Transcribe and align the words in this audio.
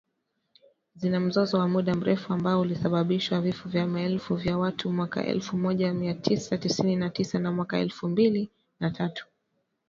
Zina 0.95 1.19
mzozo 1.19 1.57
wa 1.59 1.67
muda 1.67 1.95
mrefu 1.95 2.33
ambao 2.33 2.61
ulisababishwa 2.61 3.41
vifo 3.41 3.69
vya 3.69 3.87
maelfu 3.87 4.39
ya 4.43 4.57
watu 4.57 4.91
mwaka 4.91 5.25
elfu 5.25 5.57
moja 5.57 5.93
mia 5.93 6.13
tisa 6.13 6.57
tisini 6.57 6.95
na 6.95 7.09
tisa 7.09 7.39
na 7.39 7.51
mwaka 7.51 7.79
elfu 7.79 8.07
mbili 8.09 8.49
na 8.79 8.91
tatu 8.91 9.27